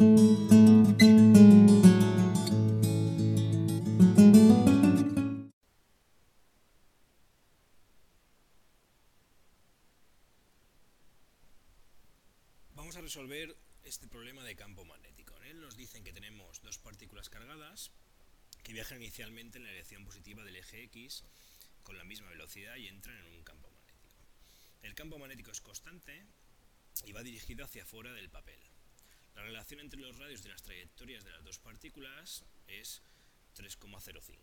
[0.00, 0.16] Vamos
[12.96, 13.54] a resolver
[13.84, 15.36] este problema de campo magnético.
[15.36, 17.90] En él nos dicen que tenemos dos partículas cargadas
[18.62, 21.24] que viajan inicialmente en la dirección positiva del eje X
[21.82, 24.16] con la misma velocidad y entran en un campo magnético.
[24.80, 26.24] El campo magnético es constante
[27.04, 28.60] y va dirigido hacia afuera del papel.
[29.40, 33.00] La relación entre los radios de las trayectorias de las dos partículas es
[33.56, 34.36] 3,05.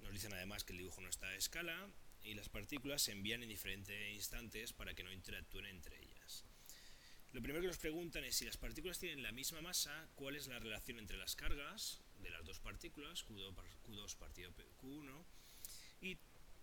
[0.00, 1.90] Nos dicen además que el dibujo no está a escala
[2.22, 6.46] y las partículas se envían en diferentes instantes para que no interactúen entre ellas.
[7.34, 10.46] Lo primero que nos preguntan es si las partículas tienen la misma masa, cuál es
[10.46, 15.22] la relación entre las cargas de las dos partículas, Q2, partido Q1,
[16.00, 16.16] y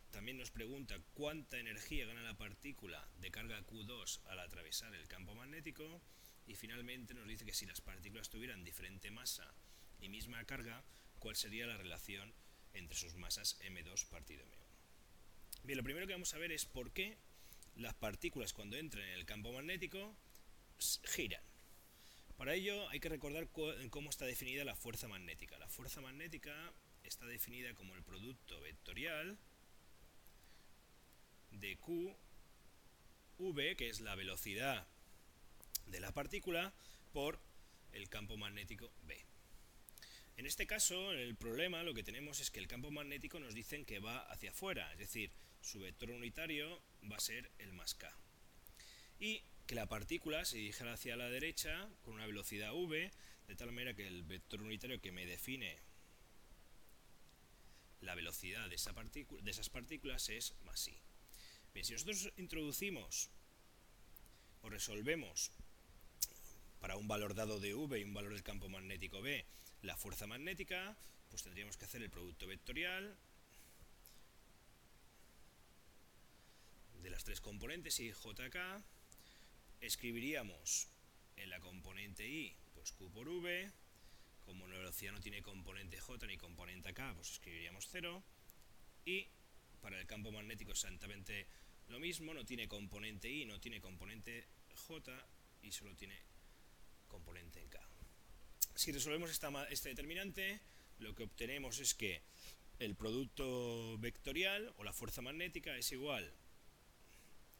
[0.09, 5.35] también nos pregunta cuánta energía gana la partícula de carga Q2 al atravesar el campo
[5.35, 6.01] magnético,
[6.49, 9.53] y finalmente nos dice que si las partículas tuvieran diferente masa
[10.01, 10.83] y misma carga,
[11.19, 12.33] cuál sería la relación
[12.73, 15.63] entre sus masas M2 partido M1.
[15.63, 17.17] Bien, lo primero que vamos a ver es por qué
[17.75, 20.15] las partículas cuando entran en el campo magnético
[21.03, 21.43] giran.
[22.35, 23.47] Para ello hay que recordar
[23.91, 25.59] cómo está definida la fuerza magnética.
[25.59, 26.73] La fuerza magnética
[27.03, 29.37] está definida como el producto vectorial
[31.51, 32.15] de Q,
[33.37, 34.87] V, que es la velocidad
[35.89, 36.73] de la partícula,
[37.11, 37.39] por
[37.91, 39.17] el campo magnético B.
[40.37, 43.83] En este caso, el problema, lo que tenemos es que el campo magnético nos dicen
[43.83, 48.09] que va hacia afuera, es decir, su vector unitario va a ser el más K.
[49.19, 53.11] Y que la partícula se dirija hacia la derecha con una velocidad v,
[53.47, 55.77] de tal manera que el vector unitario que me define
[58.01, 60.97] la velocidad de, esa de esas partículas es más i.
[61.73, 63.29] Bien, si nosotros introducimos
[64.61, 65.51] o resolvemos
[66.79, 69.45] para un valor dado de v y un valor del campo magnético b.
[69.81, 70.97] La fuerza magnética,
[71.29, 73.17] pues tendríamos que hacer el producto vectorial
[77.01, 78.83] de las tres componentes i, j, k,
[79.81, 80.89] escribiríamos
[81.37, 83.71] en la componente i, pues q por v,
[84.45, 88.23] como la velocidad no tiene componente j ni componente k, pues escribiríamos 0,
[89.05, 89.27] y
[89.81, 91.47] para el campo magnético exactamente
[91.87, 95.25] lo mismo, no tiene componente i, no tiene componente j
[95.61, 96.28] y solo tiene
[97.09, 97.79] componente k.
[98.75, 100.61] Si resolvemos este determinante,
[100.99, 102.21] lo que obtenemos es que
[102.79, 106.31] el producto vectorial o la fuerza magnética es igual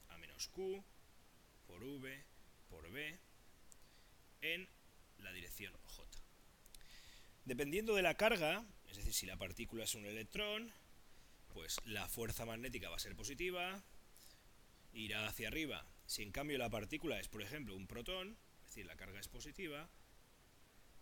[0.08, 0.82] a menos q
[1.68, 2.24] por V
[2.70, 3.20] por B
[4.42, 4.70] en
[5.18, 6.10] la dirección J.
[7.46, 10.72] Dependiendo de la carga, es decir, si la partícula es un electrón,
[11.54, 13.84] pues la fuerza magnética va a ser positiva,
[14.94, 15.86] irá hacia arriba.
[16.06, 18.38] Si en cambio la partícula es, por ejemplo, un protón,
[18.70, 19.90] es decir, la carga es positiva,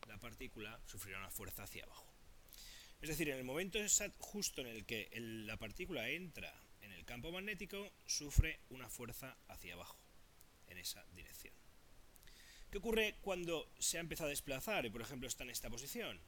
[0.07, 2.07] la partícula sufrirá una fuerza hacia abajo.
[3.01, 3.78] Es decir, en el momento
[4.19, 9.73] justo en el que la partícula entra en el campo magnético, sufre una fuerza hacia
[9.73, 9.97] abajo
[10.67, 11.53] en esa dirección.
[12.72, 16.22] ¿Qué ocurre cuando se ha empezado a desplazar y por ejemplo está en esta posición?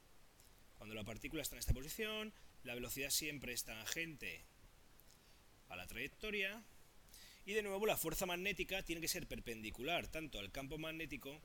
[0.76, 2.34] Cuando la partícula está en esta posición,
[2.64, 4.44] la velocidad siempre es tangente
[5.70, 6.62] a la trayectoria
[7.50, 11.42] y de nuevo la fuerza magnética tiene que ser perpendicular tanto al campo magnético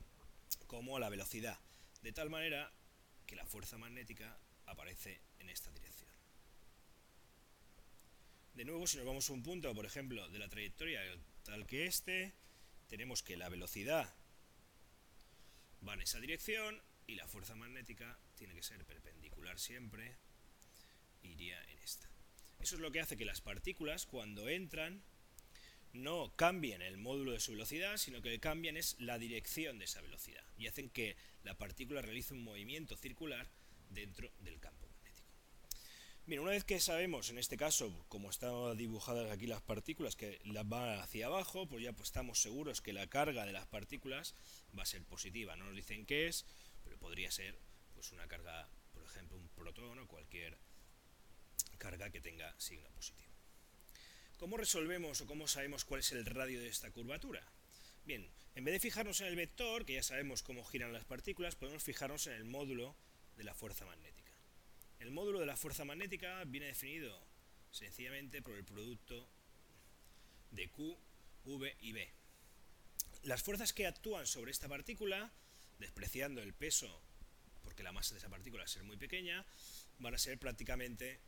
[0.68, 1.58] como a la velocidad,
[2.00, 2.72] de tal manera
[3.26, 6.08] que la fuerza magnética aparece en esta dirección.
[8.54, 11.00] De nuevo, si nos vamos a un punto, por ejemplo, de la trayectoria
[11.42, 12.32] tal que este,
[12.86, 14.14] tenemos que la velocidad
[15.86, 20.14] va en esa dirección y la fuerza magnética tiene que ser perpendicular siempre,
[21.24, 22.08] iría en esta.
[22.60, 25.02] Eso es lo que hace que las partículas cuando entran
[25.92, 30.00] no cambien el módulo de su velocidad, sino que cambian es la dirección de esa
[30.00, 33.48] velocidad y hacen que la partícula realice un movimiento circular
[33.90, 34.86] dentro del campo.
[36.26, 40.40] Bien, una vez que sabemos, en este caso, como están dibujadas aquí las partículas, que
[40.44, 44.34] las van hacia abajo, pues ya pues estamos seguros que la carga de las partículas
[44.76, 45.54] va a ser positiva.
[45.54, 46.44] No nos dicen qué es,
[46.82, 47.56] pero podría ser
[47.94, 50.58] pues una carga, por ejemplo, un protón o cualquier
[51.78, 53.35] carga que tenga signo positivo.
[54.38, 57.42] ¿Cómo resolvemos o cómo sabemos cuál es el radio de esta curvatura?
[58.04, 61.56] Bien, en vez de fijarnos en el vector, que ya sabemos cómo giran las partículas,
[61.56, 62.94] podemos fijarnos en el módulo
[63.38, 64.32] de la fuerza magnética.
[64.98, 67.18] El módulo de la fuerza magnética viene definido
[67.70, 69.26] sencillamente por el producto
[70.50, 70.98] de Q,
[71.46, 72.12] V y B.
[73.22, 75.32] Las fuerzas que actúan sobre esta partícula,
[75.78, 77.02] despreciando el peso,
[77.62, 79.46] porque la masa de esa partícula va a ser muy pequeña,
[79.98, 81.20] van a ser prácticamente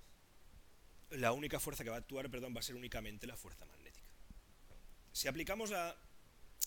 [1.10, 4.08] la única fuerza que va a actuar, perdón, va a ser únicamente la fuerza magnética.
[5.12, 5.96] Si aplicamos la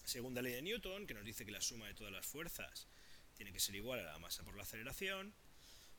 [0.03, 2.87] segunda ley de Newton, que nos dice que la suma de todas las fuerzas
[3.35, 5.33] tiene que ser igual a la masa por la aceleración,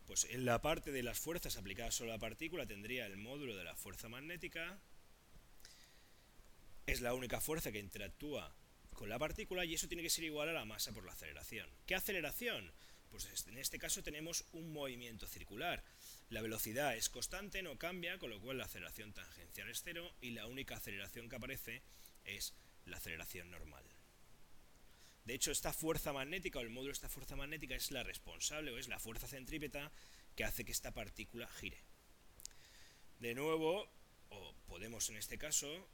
[0.06, 3.64] pues en la parte de las fuerzas aplicadas sobre la partícula tendría el módulo de
[3.64, 4.78] la fuerza magnética,
[6.86, 8.54] es la única fuerza que interactúa
[8.94, 11.68] con la partícula y eso tiene que ser igual a la masa por la aceleración.
[11.86, 12.72] ¿Qué aceleración?
[13.10, 15.82] Pues en este caso tenemos un movimiento circular.
[16.32, 20.30] La velocidad es constante, no cambia, con lo cual la aceleración tangencial es cero y
[20.30, 21.82] la única aceleración que aparece
[22.24, 22.54] es
[22.86, 23.84] la aceleración normal.
[25.26, 28.70] De hecho, esta fuerza magnética o el módulo de esta fuerza magnética es la responsable
[28.70, 29.92] o es la fuerza centrípeta
[30.34, 31.76] que hace que esta partícula gire.
[33.18, 33.86] De nuevo,
[34.30, 35.86] o podemos en este caso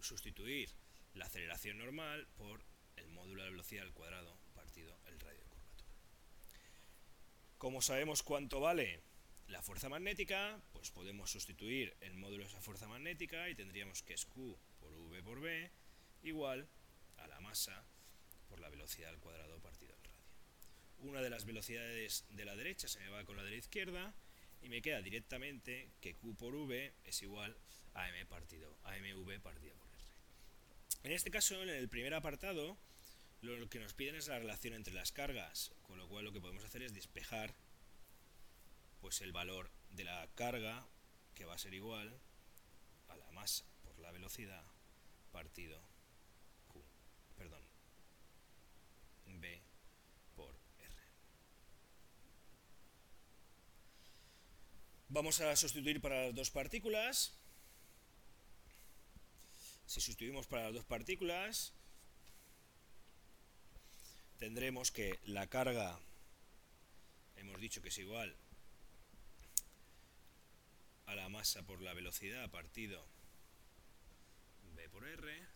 [0.00, 0.70] sustituir
[1.14, 2.62] la aceleración normal por
[2.94, 5.90] el módulo de velocidad al cuadrado partido el radio de curvatura.
[7.58, 9.02] Como sabemos cuánto vale
[9.52, 14.14] la fuerza magnética, pues podemos sustituir el módulo de esa fuerza magnética y tendríamos que
[14.14, 15.70] es Q por V por B
[16.22, 16.66] igual
[17.18, 17.84] a la masa
[18.48, 21.10] por la velocidad al cuadrado partido al radio.
[21.10, 24.14] Una de las velocidades de la derecha se me va con la de la izquierda
[24.62, 27.54] y me queda directamente que Q por V es igual
[27.92, 30.02] a M partido, a MV partido por R.
[31.04, 32.78] En este caso, en el primer apartado,
[33.42, 36.40] lo que nos piden es la relación entre las cargas, con lo cual lo que
[36.40, 37.54] podemos hacer es despejar
[39.02, 40.86] pues el valor de la carga
[41.34, 42.16] que va a ser igual
[43.08, 44.64] a la masa por la velocidad
[45.32, 45.78] partido
[46.68, 46.80] Q,
[47.36, 47.62] perdón,
[49.26, 49.60] B
[50.36, 50.96] por R.
[55.08, 57.34] Vamos a sustituir para las dos partículas.
[59.86, 61.72] Si sustituimos para las dos partículas,
[64.38, 65.98] tendremos que la carga,
[67.36, 68.36] hemos dicho que es igual
[71.12, 73.06] a la masa por la velocidad partido
[74.74, 75.46] B por R.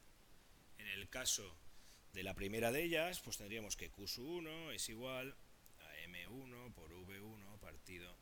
[0.78, 1.56] En el caso
[2.12, 5.34] de la primera de ellas, pues tendríamos que Q1 es igual
[5.80, 8.14] a M1 por V1 partido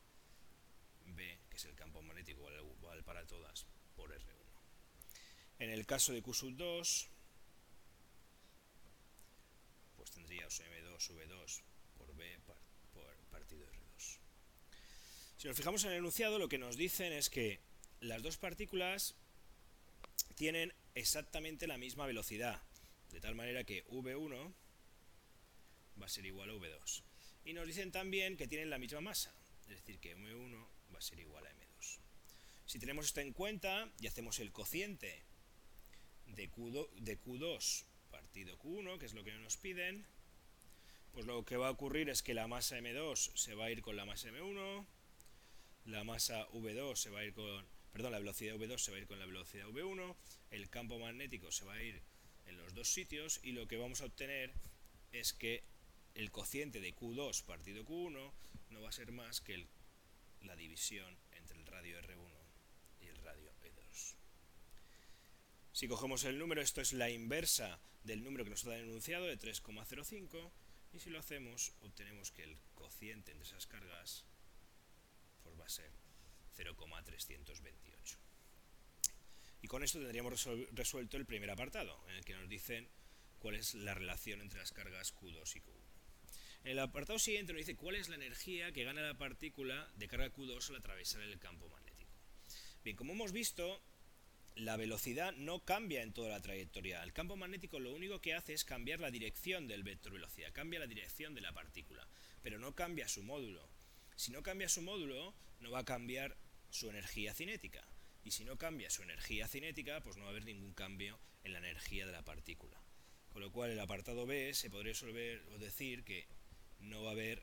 [1.06, 3.66] B, que es el campo magnético igual para todas,
[3.96, 4.44] por R1.
[5.58, 7.08] En el caso de Q2,
[9.96, 11.62] pues tendríamos M2 V2
[11.98, 12.38] por B
[13.32, 13.83] partido R2.
[15.44, 17.60] Si nos fijamos en el enunciado, lo que nos dicen es que
[18.00, 19.14] las dos partículas
[20.36, 22.62] tienen exactamente la misma velocidad,
[23.10, 24.54] de tal manera que V1
[26.00, 27.02] va a ser igual a V2.
[27.44, 31.02] Y nos dicen también que tienen la misma masa, es decir, que M1 va a
[31.02, 31.98] ser igual a M2.
[32.64, 35.24] Si tenemos esto en cuenta y hacemos el cociente
[36.24, 40.06] de, Q2, de Q2 partido Q1, que es lo que nos piden,
[41.12, 43.82] pues lo que va a ocurrir es que la masa M2 se va a ir
[43.82, 44.86] con la masa M1,
[45.86, 49.00] la masa V2 se va a ir con, perdón, la velocidad V2 se va a
[49.00, 50.16] ir con la velocidad V1,
[50.50, 52.02] el campo magnético se va a ir
[52.46, 54.52] en los dos sitios y lo que vamos a obtener
[55.12, 55.62] es que
[56.14, 58.32] el cociente de Q2 partido Q1
[58.70, 59.66] no va a ser más que
[60.42, 62.32] la división entre el radio R1
[63.00, 64.14] y el radio E2.
[65.72, 69.38] Si cogemos el número, esto es la inversa del número que nos el enunciado de
[69.38, 70.50] 3,05
[70.92, 74.24] y si lo hacemos obtenemos que el cociente entre esas cargas
[75.44, 75.90] pues va a ser
[76.56, 78.18] 0,328.
[79.62, 82.88] Y con esto tendríamos resuelto el primer apartado, en el que nos dicen
[83.38, 85.84] cuál es la relación entre las cargas Q2 y Q1.
[86.64, 90.08] En el apartado siguiente nos dice cuál es la energía que gana la partícula de
[90.08, 92.10] carga Q2 al atravesar el campo magnético.
[92.82, 93.82] Bien, como hemos visto,
[94.54, 97.02] la velocidad no cambia en toda la trayectoria.
[97.02, 100.80] El campo magnético lo único que hace es cambiar la dirección del vector velocidad, cambia
[100.80, 102.06] la dirección de la partícula,
[102.42, 103.68] pero no cambia su módulo.
[104.16, 106.36] Si no cambia su módulo, no va a cambiar
[106.70, 107.84] su energía cinética
[108.24, 111.52] y si no cambia su energía cinética, pues no va a haber ningún cambio en
[111.52, 112.80] la energía de la partícula.
[113.32, 116.26] Con lo cual el apartado B se podría resolver o decir que
[116.80, 117.42] no va a haber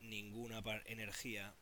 [0.00, 1.54] ninguna energía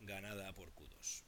[0.00, 1.22] ganada por Q2.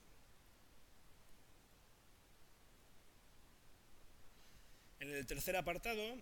[5.01, 6.17] En el tercer apartado,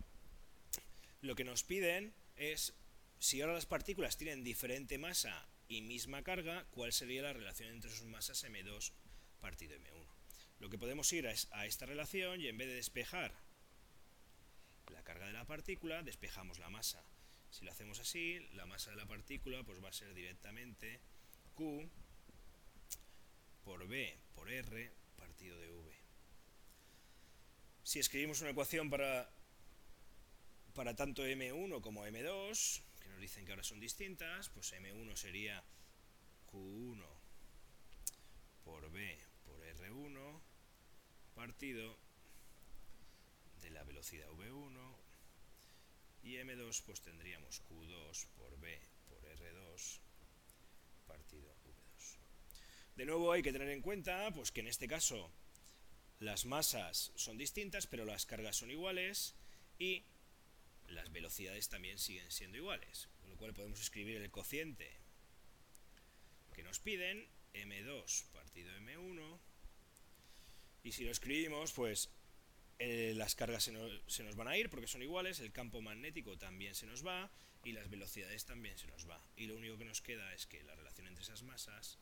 [1.20, 2.74] lo que nos piden es
[3.18, 7.90] si ahora las partículas tienen diferente masa y misma carga, ¿cuál sería la relación entre
[7.90, 8.92] sus masas M2
[9.40, 10.06] partido M1?
[10.58, 13.34] Lo que podemos ir es a esta relación y en vez de despejar
[14.92, 17.04] la carga de la partícula, despejamos la masa.
[17.50, 21.00] Si lo hacemos así, la masa de la partícula pues va a ser directamente
[21.54, 21.88] Q
[23.64, 25.94] por B por R partido de V.
[27.82, 29.30] Si escribimos una ecuación para,
[30.74, 32.82] para tanto M1 como M2,
[33.20, 35.62] dicen que ahora son distintas, pues M1 sería
[36.52, 37.04] Q1
[38.64, 40.40] por B por R1
[41.34, 41.96] partido
[43.62, 44.96] de la velocidad v1
[46.22, 49.98] y m2 pues tendríamos q2 por b por r2
[51.06, 52.16] partido v2.
[52.96, 55.30] De nuevo hay que tener en cuenta pues que en este caso
[56.18, 59.34] las masas son distintas pero las cargas son iguales
[59.78, 60.04] y
[60.90, 64.96] las velocidades también siguen siendo iguales, con lo cual podemos escribir el cociente
[66.54, 69.40] que nos piden, m2 partido m1,
[70.82, 72.10] y si lo escribimos, pues
[72.78, 75.82] eh, las cargas se nos, se nos, van a ir porque son iguales, el campo
[75.82, 77.30] magnético también se nos va
[77.62, 79.22] y las velocidades también se nos va.
[79.36, 81.98] Y lo único que nos queda es que la relación entre esas masas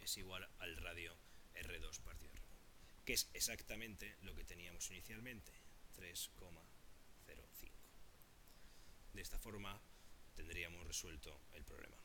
[0.00, 1.16] es igual al radio
[1.54, 5.52] R2 partido R1, que es exactamente lo que teníamos inicialmente,
[5.96, 6.75] 3,05.
[9.16, 9.80] De esta forma
[10.34, 11.96] tendríamos resuelto el problema.